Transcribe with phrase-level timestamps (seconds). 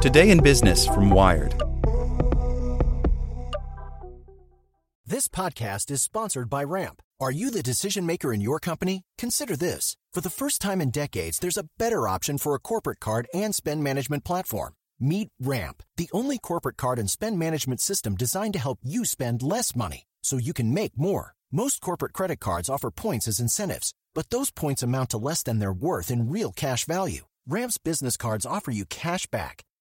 [0.00, 1.52] Today in Business from Wired.
[5.04, 7.02] This podcast is sponsored by Ramp.
[7.20, 9.02] Are you the decision maker in your company?
[9.18, 9.98] Consider this.
[10.14, 13.54] For the first time in decades, there's a better option for a corporate card and
[13.54, 14.72] spend management platform.
[14.98, 19.42] Meet Ramp, the only corporate card and spend management system designed to help you spend
[19.42, 21.34] less money so you can make more.
[21.52, 25.58] Most corporate credit cards offer points as incentives, but those points amount to less than
[25.58, 27.26] their worth in real cash value.
[27.46, 29.64] Ramp's business cards offer you cash back,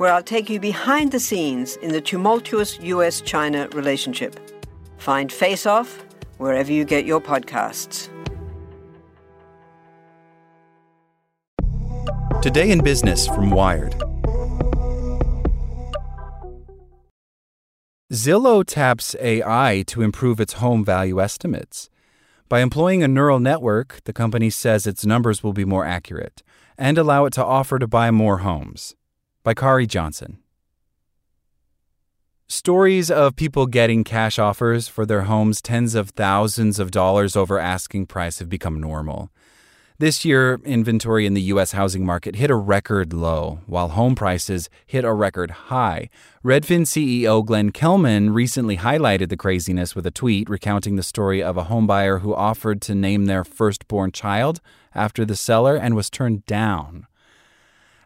[0.00, 4.40] where I'll take you behind the scenes in the tumultuous US China relationship.
[4.96, 6.02] Find Face Off
[6.38, 8.08] wherever you get your podcasts.
[12.40, 13.92] Today in Business from Wired.
[18.10, 21.90] Zillow taps AI to improve its home value estimates.
[22.48, 26.42] By employing a neural network, the company says its numbers will be more accurate
[26.78, 28.96] and allow it to offer to buy more homes.
[29.42, 30.38] By Khari Johnson.
[32.46, 37.58] Stories of people getting cash offers for their homes tens of thousands of dollars over
[37.58, 39.30] asking price have become normal.
[39.98, 41.72] This year, inventory in the U.S.
[41.72, 46.10] housing market hit a record low, while home prices hit a record high.
[46.44, 51.56] Redfin CEO Glenn Kelman recently highlighted the craziness with a tweet recounting the story of
[51.56, 54.60] a homebuyer who offered to name their firstborn child
[54.94, 57.06] after the seller and was turned down.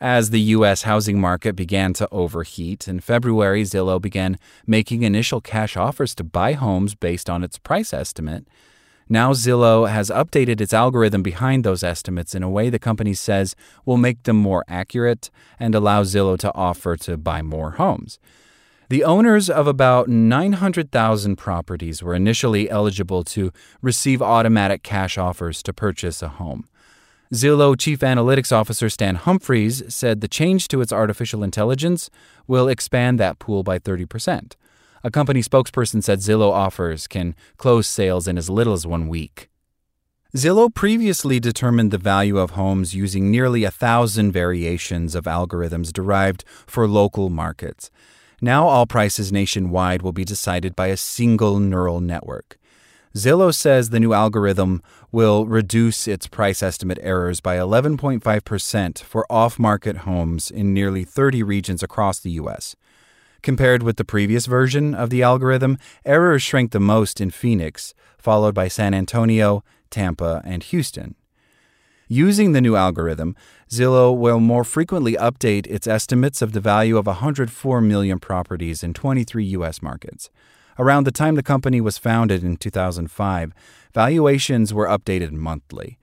[0.01, 0.83] As the U.S.
[0.83, 6.53] housing market began to overheat, in February, Zillow began making initial cash offers to buy
[6.53, 8.47] homes based on its price estimate.
[9.09, 13.55] Now, Zillow has updated its algorithm behind those estimates in a way the company says
[13.85, 18.19] will make them more accurate and allow Zillow to offer to buy more homes.
[18.89, 25.73] The owners of about 900,000 properties were initially eligible to receive automatic cash offers to
[25.73, 26.69] purchase a home.
[27.33, 32.11] Zillow Chief Analytics Officer Stan Humphries said the change to its artificial intelligence
[32.47, 34.53] will expand that pool by 30%.
[35.03, 39.49] A company spokesperson said Zillow offers can close sales in as little as one week.
[40.37, 46.45] Zillow previously determined the value of homes using nearly a thousand variations of algorithms derived
[46.67, 47.91] for local markets.
[48.41, 52.59] Now, all prices nationwide will be decided by a single neural network.
[53.17, 54.83] Zillow says the new algorithm
[55.13, 61.45] will reduce its price estimate errors by 11.5% for off market homes in nearly 30
[61.45, 62.75] regions across the U.S.
[63.41, 68.55] Compared with the previous version of the algorithm, errors shrank the most in Phoenix, followed
[68.55, 71.15] by San Antonio, Tampa, and Houston.
[72.09, 73.37] Using the new algorithm,
[73.71, 78.93] Zillow will more frequently update its estimates of the value of 104 million properties in
[78.93, 79.81] 23 U.S.
[79.81, 80.31] markets.
[80.79, 83.53] Around the time the company was founded in 2005,
[83.93, 85.99] valuations were updated monthly.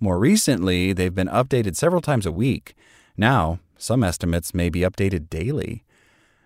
[0.00, 2.74] More recently, they've been updated several times a week.
[3.16, 5.84] Now, some estimates may be updated daily.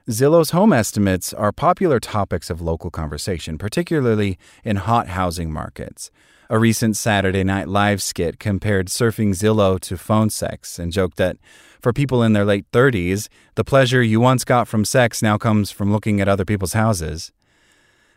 [0.08, 6.10] Zillow's home estimates are popular topics of local conversation, particularly in hot housing markets.
[6.50, 11.36] A recent Saturday Night Live skit compared surfing Zillow to phone sex and joked that
[11.82, 15.70] for people in their late 30s, the pleasure you once got from sex now comes
[15.70, 17.32] from looking at other people's houses.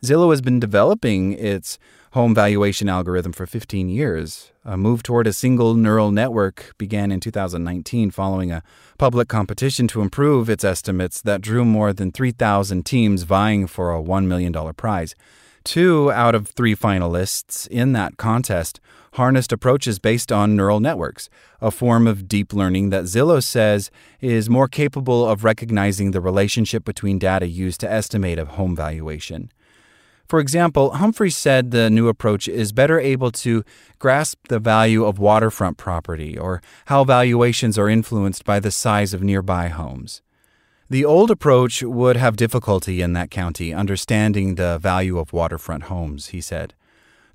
[0.03, 1.77] Zillow has been developing its
[2.13, 4.51] home valuation algorithm for 15 years.
[4.65, 8.63] A move toward a single neural network began in 2019 following a
[8.97, 14.01] public competition to improve its estimates that drew more than 3,000 teams vying for a
[14.01, 15.13] $1 million prize.
[15.63, 18.79] Two out of three finalists in that contest
[19.13, 21.29] harnessed approaches based on neural networks,
[21.61, 26.83] a form of deep learning that Zillow says is more capable of recognizing the relationship
[26.83, 29.51] between data used to estimate a home valuation.
[30.31, 33.65] For example, Humphrey said the new approach is better able to
[33.99, 39.21] grasp the value of waterfront property or how valuations are influenced by the size of
[39.21, 40.21] nearby homes.
[40.89, 46.27] The old approach would have difficulty in that county understanding the value of waterfront homes,
[46.27, 46.75] he said.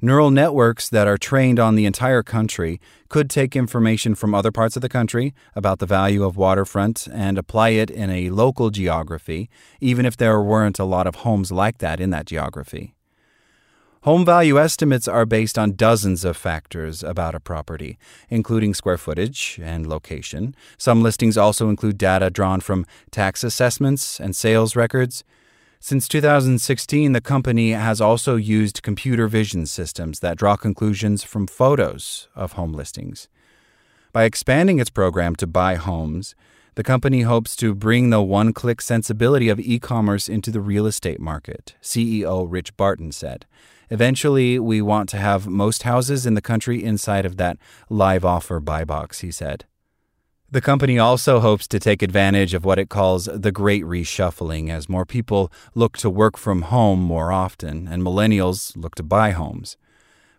[0.00, 4.76] Neural networks that are trained on the entire country could take information from other parts
[4.76, 9.48] of the country about the value of waterfront and apply it in a local geography,
[9.80, 12.94] even if there weren't a lot of homes like that in that geography.
[14.02, 17.98] Home value estimates are based on dozens of factors about a property,
[18.28, 20.54] including square footage and location.
[20.76, 25.24] Some listings also include data drawn from tax assessments and sales records.
[25.78, 32.28] Since 2016, the company has also used computer vision systems that draw conclusions from photos
[32.34, 33.28] of home listings.
[34.12, 36.34] By expanding its program to buy homes,
[36.74, 40.86] the company hopes to bring the one click sensibility of e commerce into the real
[40.86, 43.46] estate market, CEO Rich Barton said.
[43.90, 47.56] Eventually, we want to have most houses in the country inside of that
[47.88, 49.64] live offer buy box, he said.
[50.48, 54.88] The company also hopes to take advantage of what it calls the great reshuffling as
[54.88, 59.76] more people look to work from home more often and millennials look to buy homes.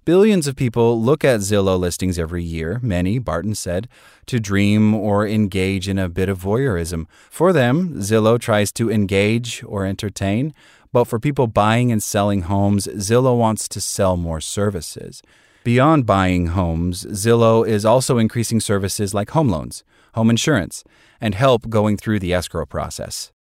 [0.06, 3.90] Billions of people look at Zillow listings every year, many, Barton said,
[4.28, 7.08] to dream or engage in a bit of voyeurism.
[7.30, 10.54] For them, Zillow tries to engage or entertain,
[10.94, 15.22] but for people buying and selling homes, Zillow wants to sell more services.
[15.68, 19.84] Beyond buying homes, Zillow is also increasing services like home loans
[20.14, 20.86] home insurance,
[21.20, 23.34] and help going through the escrow process.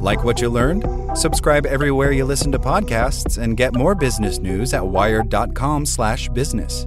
[0.00, 0.84] Like what you learned?
[1.16, 6.86] Subscribe everywhere you listen to podcasts and get more business news at wired.com/business.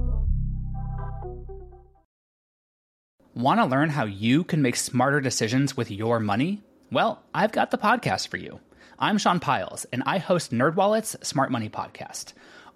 [3.35, 6.61] Want to learn how you can make smarter decisions with your money?
[6.91, 8.59] Well, I've got the podcast for you.
[8.99, 12.33] I'm Sean Pyles, and I host NerdWallet's Smart Money Podcast.